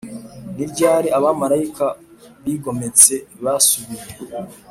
[0.55, 1.85] Ni ryari abamarayika
[2.43, 3.13] bigometse
[3.43, 4.09] basubiye